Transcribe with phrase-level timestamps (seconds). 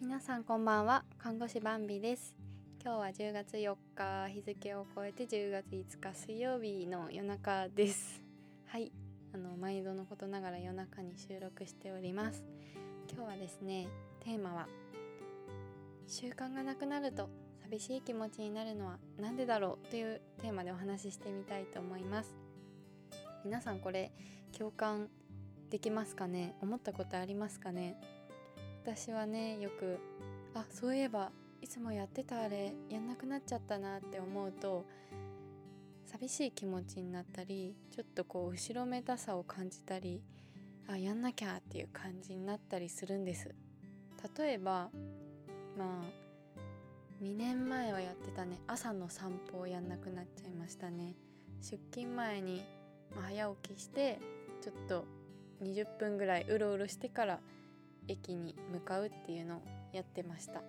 [0.00, 1.02] 皆さんこんばんは。
[1.18, 2.36] 看護師バンビです。
[2.80, 8.22] 今日は10月4日日付を超えて10月5日水曜日の夜中です。
[8.66, 8.92] はい。
[9.34, 12.44] あの毎度のことながら夜中に収録しております。
[13.12, 13.88] 今日はですね
[14.20, 14.68] テーマは
[16.06, 17.28] 習慣がなくなると
[17.64, 22.36] 寂しい気持ちになるのは何でだろうというテーマでお話ししてみたいと思います。
[23.44, 24.12] 皆さんこれ
[24.56, 25.08] 共感
[25.70, 26.54] できますかね？
[26.62, 27.96] 思ったことありますかね？
[28.88, 29.98] 私はねよく
[30.54, 34.86] あそういえばいつもやってたあれやんなくなっちゃったなって思うと
[36.06, 40.22] 寂しい気持ちになったりちょっとこう後ろめたさを感じたり
[40.88, 43.54] あやんなきゃっていう感じになったりするんです。
[44.38, 44.88] 例えば
[45.76, 51.14] まあ2年前はやってたね朝の散歩をやんなくなっちゃいましたね。
[51.60, 52.64] 出勤前に、
[53.14, 54.18] ま、早起きして
[54.62, 55.04] ちょっと
[55.62, 57.40] 20分ぐらいうろうろしてから
[58.08, 59.62] 駅に向かうっていうのを
[59.92, 60.62] やってました。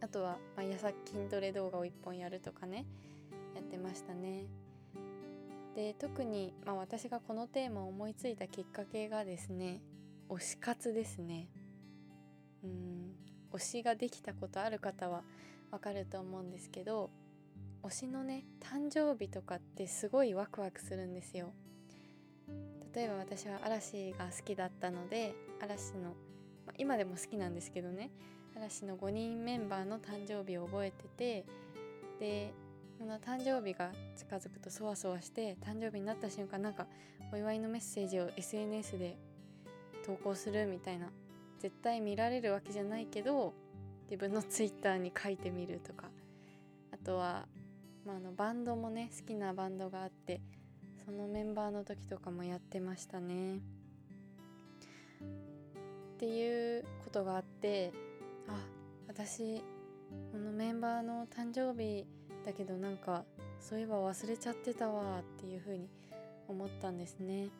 [0.00, 2.86] あとは毎朝筋トレ動画を1本やるとかね
[3.54, 4.46] やってましたね。
[5.74, 9.80] で特に、まあ、私がこのテーマを思いついたきっかけがですね
[10.28, 11.48] 推し活ですね。
[12.62, 13.14] うん
[13.52, 15.22] 推しができたことある方は
[15.70, 17.10] わかると思うんですけど
[17.82, 21.52] 推しのね誕生日とかってすごいワクワクするんですよ。
[22.94, 26.10] 例えば私は嵐が好きだったので嵐の、
[26.66, 28.10] まあ、今でも好きなんですけどね
[28.56, 31.44] 嵐の5人メンバーの誕生日を覚えてて
[32.18, 32.52] で
[32.98, 36.86] この誕生日が近づくとそわそわして誕生日になった瞬間なんか
[37.32, 39.16] お祝いのメッセージを SNS で
[40.04, 41.10] 投稿するみたいな
[41.60, 43.54] 絶対見られるわけじゃないけど
[44.10, 46.08] 自分の twitter に書いてみるとか
[46.92, 47.46] あとは、
[48.04, 50.40] ま、あのバンドもね好きなバンドがあって
[51.04, 53.60] そのメンバーの時とかもやってましたね。
[56.18, 57.92] っていうことがあって
[58.48, 58.52] あ
[59.06, 59.62] 私
[60.32, 62.08] このメンバーの誕生日
[62.44, 63.24] だけどなんか
[63.60, 65.88] そういえば忘れちゃってたわっていう風に
[66.48, 67.50] 思ったんですね。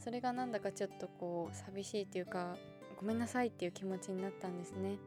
[0.00, 2.56] それがなんだかちょっとこう寂しいっていうか
[2.98, 4.98] ごめんなさいっていう気持ちになったんですね。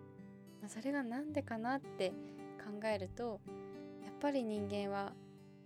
[0.70, 2.12] それが何でかなって
[2.64, 3.42] 考えると
[4.06, 5.12] やっぱり人間は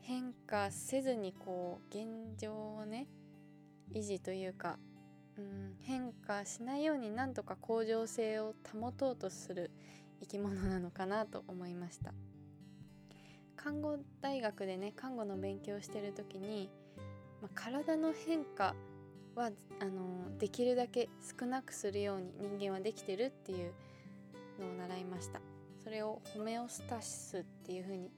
[0.02, 3.08] 変化せずにこう現状をね
[3.94, 4.80] 維持というか
[5.38, 5.76] うん。
[5.82, 9.72] 変化しないようになんとか向上性を保とうとする
[10.20, 12.14] 生き物なのかなと思いました。
[13.56, 16.70] 看護大学でね看護の勉強してる時に、
[17.42, 18.76] まあ、体の変化
[19.36, 21.10] はあのできるだけ
[21.40, 23.74] 少なくするように人間はできてるっていう
[24.60, 25.42] のを習いました。
[25.84, 28.12] それをホメオスタシスっていう風に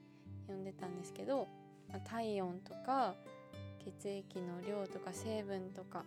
[0.48, 1.46] 呼んでたんですけど
[1.92, 3.14] ま体温とか
[3.84, 6.04] 血液の量とか成分とか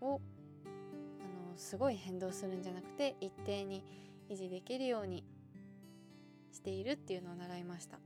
[0.00, 0.20] を
[1.60, 3.84] すごい変動するんじゃなくて一定に
[4.28, 5.24] 維持できるように
[6.52, 7.98] しているっていうのを習いました。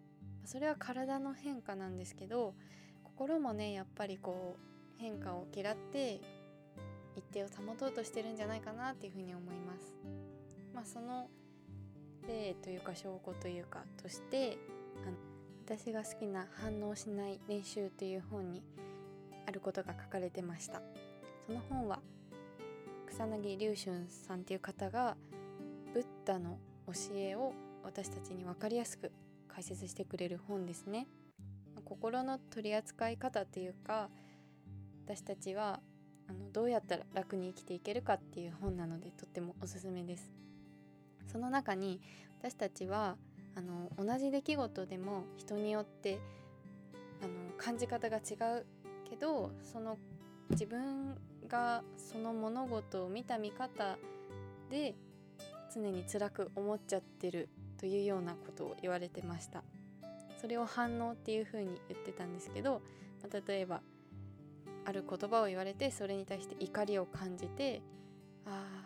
[0.45, 2.55] それは体の変化なんですけど
[3.03, 6.21] 心もねやっぱりこう変化を嫌って
[7.17, 9.95] 一定を保とうとしてるんじゃないかなっていうふうに思います。
[10.75, 11.29] まあその
[12.27, 14.59] 例というか証拠というかとして
[15.07, 15.17] あの
[15.65, 18.63] 私が好きな反応しない練習という本に
[19.47, 20.83] あることが書かれてました。
[21.47, 22.01] その本は
[23.15, 25.17] 草薙龍春さんっていう方が
[25.93, 26.59] ブッダの
[26.89, 27.53] 教えを
[27.85, 29.13] 私たちに分かりやすく
[29.47, 31.07] 解説してくれる本ですね。
[31.85, 34.09] 心の取り扱い方っていうか
[35.07, 35.79] 私たちは
[36.29, 40.33] あのどうやったら楽に生きていけるかっていう本なのでとってもおすすめです。
[41.31, 42.01] その中に
[42.41, 43.17] 私たちは
[43.55, 46.19] あの同じ出来事でも人によって
[47.23, 48.67] あの感じ方が違う
[49.09, 49.99] けどその
[50.51, 51.17] 自分
[51.49, 53.97] がその物事を見た見方
[54.71, 54.95] で
[55.75, 59.63] 常に辛く思っちゃってるというようなことを言われてました。
[60.41, 62.83] それを反応っていうふうに言ってたんですけど、
[63.47, 63.81] 例えば
[64.85, 67.83] ある言葉を言われてそれに対して怒りを感じて
[68.45, 68.85] あ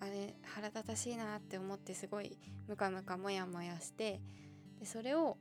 [0.00, 2.36] ああれ腹立たしいなって思ってすごい
[2.68, 4.20] ムカムカモヤモヤして
[4.78, 5.36] でそれを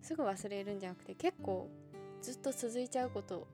[0.00, 1.68] すぐ忘れるんじゃなくて結構
[2.20, 3.46] ずっと続いちゃうこと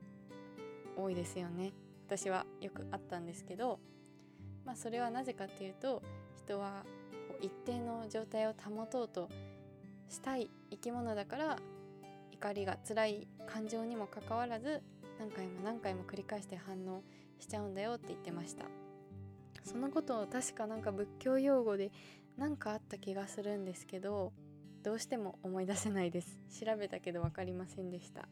[0.98, 1.72] 多いですよね。
[2.06, 3.78] 私はよくあったんですけど
[4.64, 6.02] まあそれはなぜかっていうと
[6.36, 6.84] 人は
[7.40, 9.28] 一定の状態を保とうと
[10.08, 11.58] したい生き物だから
[12.32, 14.82] 怒りが辛い感情にもかかわらず
[15.18, 17.02] 何回も何回も繰り返して反応
[17.38, 18.64] しちゃうんだよって言ってました。
[19.64, 21.90] そのことを確かなんか仏教用語で
[22.38, 24.32] 何かあった気がするんですけど
[24.82, 26.38] どうしても思い出せないです。
[26.64, 28.28] 調べたけど分かりませんでした。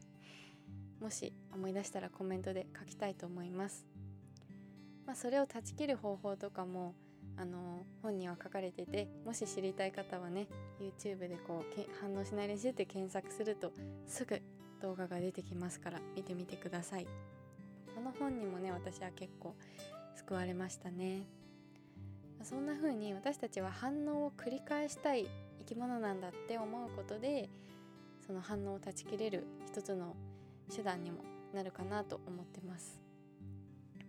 [1.00, 3.86] もし思い出したらコメントで書きたいと思います。
[5.06, 6.94] まあ、それを断ち切る方法とかも
[7.36, 10.48] あの本には書かれててもし知りたい方はね
[10.80, 13.72] YouTube でこう反応しない練習って検索すると
[14.06, 14.40] すぐ
[14.80, 17.06] 動画が出てきますから見てみてください。
[17.94, 19.54] この本にもね私は結構
[20.16, 21.26] 救われましたね。
[22.42, 25.26] そんな風に私たちは反応を繰り返したい
[25.58, 27.48] 生き物なんだって思うことで
[28.26, 30.14] その反応を断ち切れる一つの
[30.74, 31.18] 手段にも
[31.52, 33.00] なるかなと思ってます。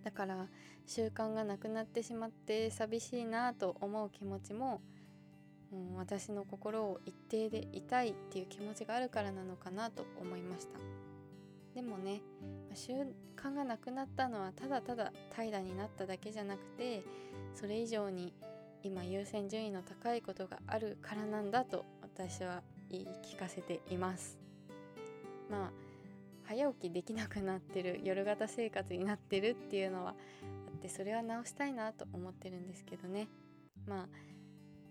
[0.03, 0.47] だから
[0.85, 4.81] 習慣がなくなってしまって寂しいなと思う気持ちも、
[5.73, 10.79] うん、私の心を一定でいたいっていう気持ちがあるからなのかなと思いました。
[11.75, 12.21] でもね
[12.73, 12.93] 習
[13.35, 17.03] 慣がなくなったのはただただ怠惰になっただけじゃなくて
[17.53, 18.33] それ以上に
[18.81, 24.39] 今優先順位の高いことがあるからなんだと私は言い聞かせています。
[25.51, 25.86] まあ
[26.47, 30.13] 早起きできなくなってる 夜型生活になってるっていうのはあ
[30.77, 33.27] ってそれは直したいなと思ってるんですけどね。
[33.85, 34.09] まあ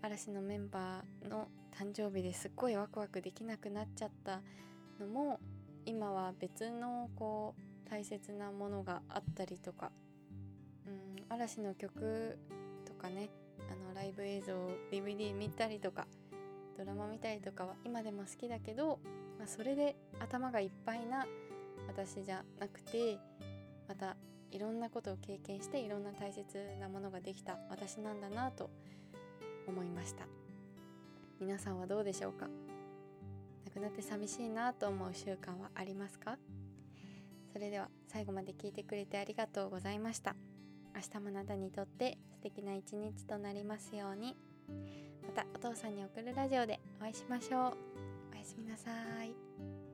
[0.01, 4.41] 嵐のメンバーの誕生日ですっごいワクワクできなくなっちゃった
[4.99, 5.39] のも
[5.85, 9.91] 今は別のこう大切なものがあったりとか、
[10.85, 12.37] うん、嵐の曲
[12.85, 13.29] とかね
[13.71, 14.53] あのライブ映像
[14.91, 16.07] DVD 見たりとか
[16.77, 18.99] ドラマ見たりとかは今でも好きだけど、
[19.39, 21.25] まあ、それで頭がいっぱいな
[21.87, 23.17] 私じゃなくて
[23.87, 24.15] また
[24.51, 26.45] いろんなことを経験していろんな大切
[26.79, 28.69] なものができた私なんだなと
[29.67, 30.25] 思いました。
[31.39, 32.47] 皆さんはどうでしょうか？
[33.65, 36.37] なくなって寂しいなと思う習慣はありますか？
[37.53, 40.35] それでは最後まで聞いてくれてありがとうございました。
[40.95, 44.35] 明日もあなたにとって素敵な一日となりますように。
[45.23, 47.77] またお父さんに送るラジオでお会いしましょう。
[48.33, 48.89] おやすみなさ
[49.23, 49.86] い。